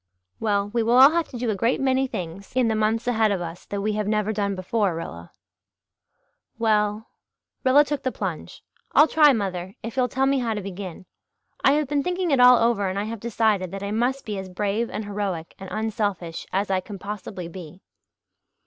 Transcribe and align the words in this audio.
"We 0.39 0.81
will 0.81 0.97
all 0.97 1.11
have 1.11 1.27
to 1.27 1.37
do 1.37 1.51
a 1.51 1.55
great 1.55 1.79
many 1.79 2.07
things 2.07 2.55
in 2.55 2.69
the 2.69 2.75
months 2.75 3.05
ahead 3.07 3.31
of 3.31 3.39
us 3.39 3.65
that 3.67 3.81
we 3.81 3.93
have 3.93 4.07
never 4.07 4.33
done 4.33 4.55
before, 4.55 4.95
Rilla." 4.95 5.31
"Well" 6.57 7.09
Rilla 7.63 7.85
took 7.85 8.01
the 8.01 8.11
plunge 8.11 8.63
"I'll 8.93 9.07
try, 9.07 9.31
mother 9.31 9.75
if 9.83 9.95
you'll 9.95 10.07
tell 10.07 10.25
me 10.25 10.39
how 10.39 10.55
to 10.55 10.61
begin. 10.61 11.05
I 11.63 11.73
have 11.73 11.87
been 11.87 12.01
thinking 12.01 12.31
it 12.31 12.39
all 12.39 12.57
over 12.57 12.89
and 12.89 12.97
I 12.97 13.03
have 13.03 13.19
decided 13.19 13.69
that 13.69 13.83
I 13.83 13.91
must 13.91 14.25
be 14.25 14.39
as 14.39 14.49
brave 14.49 14.89
and 14.89 15.05
heroic 15.05 15.53
and 15.59 15.69
unselfish 15.71 16.47
as 16.51 16.71
I 16.71 16.79
can 16.79 16.97
possibly 16.97 17.47
be." 17.47 17.83